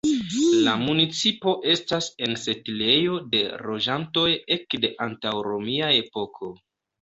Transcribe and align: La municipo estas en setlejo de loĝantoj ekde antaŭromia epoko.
La 0.67 0.71
municipo 0.83 1.51
estas 1.73 2.07
en 2.27 2.33
setlejo 2.43 3.19
de 3.35 3.43
loĝantoj 3.67 4.25
ekde 4.57 4.91
antaŭromia 5.07 5.93
epoko. 6.01 6.53